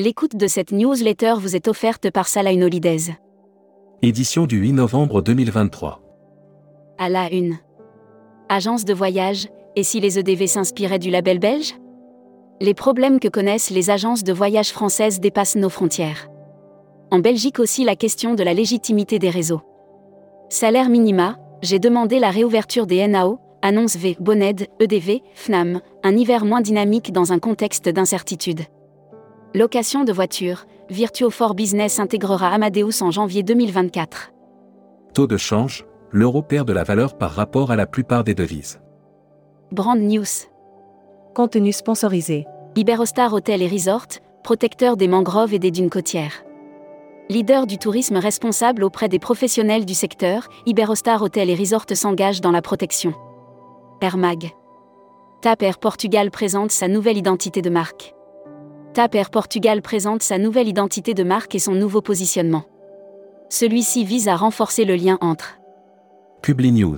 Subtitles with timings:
[0.00, 3.16] L'écoute de cette newsletter vous est offerte par Salah Holidays.
[4.00, 6.00] Édition du 8 novembre 2023.
[6.98, 7.58] À la une.
[8.48, 11.74] Agence de voyage, et si les EDV s'inspiraient du label belge?
[12.60, 16.28] Les problèmes que connaissent les agences de voyage françaises dépassent nos frontières.
[17.10, 19.62] En Belgique aussi la question de la légitimité des réseaux.
[20.48, 26.44] Salaire minima, j'ai demandé la réouverture des NAO, annonce V, Boned, EDV, FNAM, un hiver
[26.44, 28.60] moins dynamique dans un contexte d'incertitude.
[29.54, 34.30] Location de voitures, Virtuo for Business intégrera Amadeus en janvier 2024.
[35.14, 38.78] Taux de change, l'euro perd de la valeur par rapport à la plupart des devises.
[39.72, 40.26] Brand News.
[41.34, 42.44] Contenu sponsorisé.
[42.76, 46.44] Iberostar Hotel et Resort, protecteur des mangroves et des dunes côtières.
[47.30, 52.52] Leader du tourisme responsable auprès des professionnels du secteur, Iberostar Hotel et Resort s'engage dans
[52.52, 53.14] la protection.
[54.02, 54.50] Air Mag.
[55.40, 58.14] TAP Air Portugal présente sa nouvelle identité de marque.
[58.94, 62.64] TAP Air Portugal présente sa nouvelle identité de marque et son nouveau positionnement.
[63.50, 65.58] Celui-ci vise à renforcer le lien entre
[66.42, 66.96] Publi News.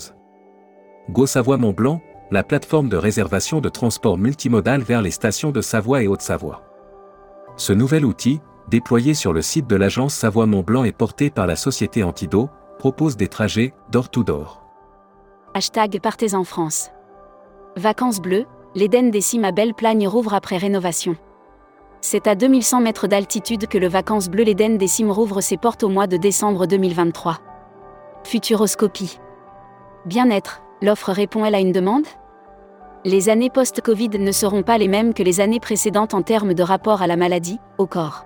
[1.11, 5.61] Go Savoie Mont Blanc, la plateforme de réservation de transport multimodal vers les stations de
[5.61, 6.62] Savoie et Haute-Savoie.
[7.56, 11.46] Ce nouvel outil, déployé sur le site de l'agence Savoie Mont Blanc et porté par
[11.46, 14.64] la société Antido, propose des trajets door-to-door.
[15.55, 16.91] Hashtag Partez en France.
[17.77, 18.46] Vacances bleues,
[18.77, 21.16] l'Éden des cimes à Belle-Plagne rouvre après rénovation.
[22.02, 25.82] C'est à 2100 mètres d'altitude que le Vacances bleues l'Éden des cimes rouvre ses portes
[25.82, 27.38] au mois de décembre 2023.
[28.24, 29.18] Futuroscopie.
[30.06, 32.06] Bien-être, l'offre répond-elle à une demande?
[33.04, 36.62] Les années post-Covid ne seront pas les mêmes que les années précédentes en termes de
[36.62, 38.24] rapport à la maladie, au corps.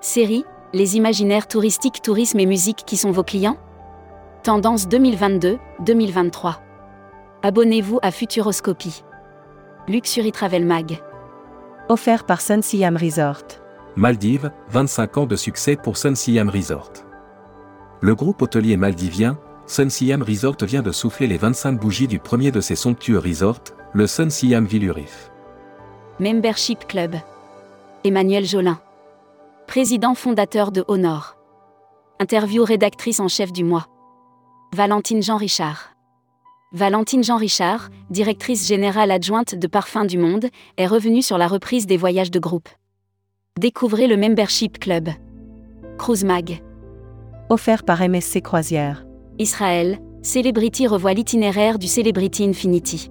[0.00, 3.56] Série, les imaginaires touristiques, tourisme et musique qui sont vos clients?
[4.42, 6.56] Tendance 2022-2023.
[7.42, 9.04] Abonnez-vous à Futuroscopie.
[9.86, 11.00] Luxury Travel Mag.
[11.90, 13.44] Offert par Sun Siam Resort.
[13.96, 16.92] Maldives, 25 ans de succès pour Sun Siam Resort.
[18.02, 22.50] Le groupe hôtelier maldivien, Sun Siam Resort vient de souffler les 25 bougies du premier
[22.50, 25.30] de ses somptueux resorts, le Sun Siam Villurif.
[26.20, 27.16] Membership Club.
[28.04, 28.78] Emmanuel Jolin.
[29.66, 31.36] Président fondateur de Honor.
[32.20, 33.86] Interview rédactrice en chef du mois.
[34.74, 35.94] Valentine Jean Richard.
[36.72, 41.86] Valentine Jean Richard, directrice générale adjointe de Parfums du Monde, est revenue sur la reprise
[41.86, 42.68] des voyages de groupe.
[43.58, 45.08] Découvrez le Membership Club.
[45.96, 46.62] Cruise Mag.
[47.48, 49.06] Offert par MSC Croisière.
[49.38, 53.10] Israël, Celebrity revoit l'itinéraire du Celebrity Infinity.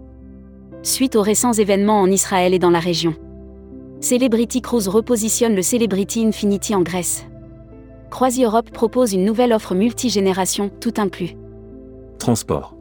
[0.84, 3.16] Suite aux récents événements en Israël et dans la région.
[4.02, 7.26] Celebrity Cruise repositionne le Celebrity Infinity en Grèce.
[8.12, 11.36] Croisi Europe propose une nouvelle offre multigénération, tout inclus.
[12.20, 12.77] Transport.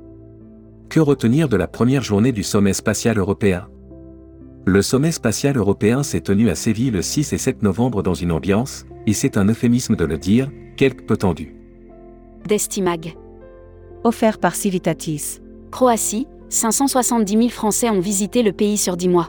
[0.96, 3.68] Que retenir de la première journée du sommet spatial européen
[4.64, 8.32] Le sommet spatial européen s'est tenu à Séville le 6 et 7 novembre dans une
[8.32, 11.54] ambiance, et c'est un euphémisme de le dire, quelque peu tendue.
[12.48, 13.14] Destimag.
[14.04, 15.42] Offert par Civitatis.
[15.70, 19.28] Croatie, 570 000 Français ont visité le pays sur 10 mois.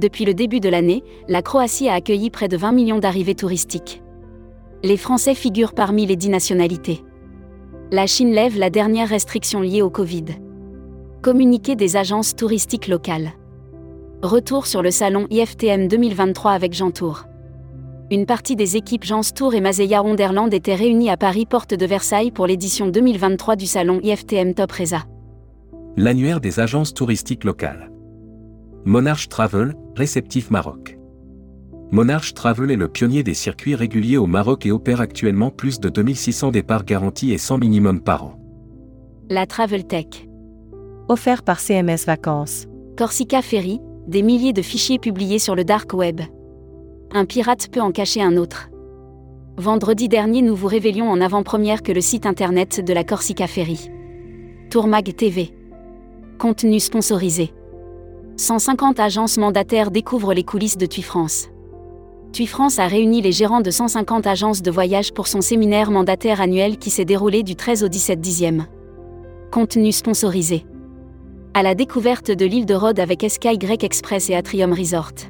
[0.00, 4.00] Depuis le début de l'année, la Croatie a accueilli près de 20 millions d'arrivées touristiques.
[4.84, 7.02] Les Français figurent parmi les 10 nationalités.
[7.90, 10.26] La Chine lève la dernière restriction liée au Covid.
[11.22, 13.32] Communiqué des agences touristiques locales.
[14.22, 17.24] Retour sur le salon IFTM 2023 avec Jean Tour.
[18.12, 21.86] Une partie des équipes Jean Tour et Mazeya Wonderland étaient réunies à Paris Porte de
[21.86, 25.06] Versailles pour l'édition 2023 du salon IFTM Top Reza.
[25.96, 27.90] L'annuaire des agences touristiques locales.
[28.84, 31.00] Monarch Travel, réceptif Maroc.
[31.90, 35.88] Monarch Travel est le pionnier des circuits réguliers au Maroc et opère actuellement plus de
[35.88, 38.38] 2600 départs garantis et 100 minimum par an.
[39.28, 40.27] La Travel Tech.
[41.10, 42.66] Offert par CMS Vacances.
[42.98, 46.20] Corsica Ferry, des milliers de fichiers publiés sur le dark web.
[47.14, 48.68] Un pirate peut en cacher un autre.
[49.56, 53.90] Vendredi dernier, nous vous révélions en avant-première que le site internet de la Corsica Ferry.
[54.68, 55.54] Tourmag TV.
[56.38, 57.54] Contenu sponsorisé.
[58.36, 61.48] 150 agences mandataires découvrent les coulisses de TUI France.
[62.76, 66.90] A réuni les gérants de 150 agences de voyage pour son séminaire mandataire annuel qui
[66.90, 68.66] s'est déroulé du 13 au 17 dixième.
[69.50, 70.66] Contenu sponsorisé.
[71.58, 75.26] À la découverte de l'île de Rhodes avec SKY Express et Atrium Resort.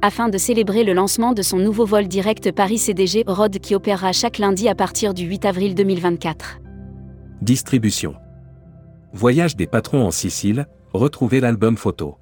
[0.00, 4.38] Afin de célébrer le lancement de son nouveau vol direct Paris-CDG Rhodes qui opérera chaque
[4.38, 6.60] lundi à partir du 8 avril 2024.
[7.42, 8.14] Distribution.
[9.12, 12.14] Voyage des patrons en Sicile, retrouvez l'album photo.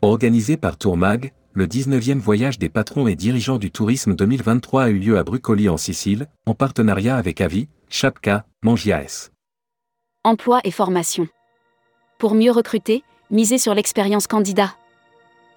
[0.00, 4.98] Organisé par Tourmag, le 19e voyage des patrons et dirigeants du tourisme 2023 a eu
[4.98, 9.28] lieu à Brucoli en Sicile, en partenariat avec Avi, Chapka, Mangiaes.
[10.24, 11.28] Emploi et formation.
[12.20, 14.74] Pour mieux recruter, misez sur l'expérience candidat.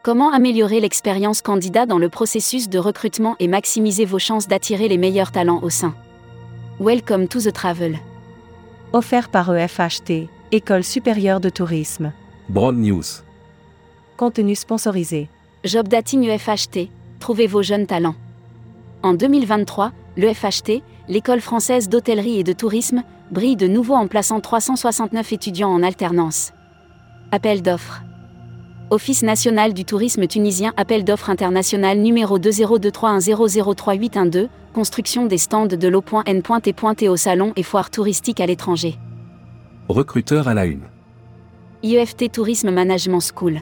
[0.01, 4.97] Comment améliorer l'expérience candidat dans le processus de recrutement et maximiser vos chances d'attirer les
[4.97, 5.93] meilleurs talents au sein?
[6.79, 7.99] Welcome to the travel.
[8.93, 12.13] Offert par EFHT, École supérieure de tourisme.
[12.47, 13.25] Broad News.
[14.15, 15.27] Contenu sponsorisé.
[15.65, 16.87] Job Dating UFHT,
[17.19, 18.15] trouvez vos jeunes talents.
[19.01, 25.33] En 2023, l'EFHT, l'école française d'hôtellerie et de tourisme, brille de nouveau en plaçant 369
[25.33, 26.53] étudiants en alternance.
[27.31, 28.01] Appel d'offres.
[28.89, 37.09] Office national du tourisme tunisien Appel d'offres international numéro 202310038112, construction des stands de l'eau.n.t.t
[37.09, 38.97] au salon et foire touristique à l'étranger.
[39.89, 40.83] Recruteur à la une.
[41.81, 43.61] IEFT Tourisme Management School.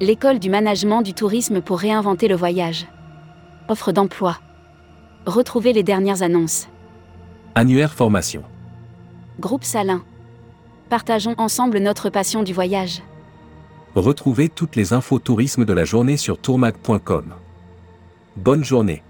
[0.00, 2.86] L'école du management du tourisme pour réinventer le voyage.
[3.68, 4.38] Offre d'emploi.
[5.26, 6.66] Retrouvez les dernières annonces.
[7.54, 8.42] Annuaire formation.
[9.38, 10.02] Groupe Salin.
[10.88, 13.02] Partageons ensemble notre passion du voyage.
[13.94, 17.34] Retrouvez toutes les infos tourisme de la journée sur tourmag.com.
[18.36, 19.04] Bonne journée.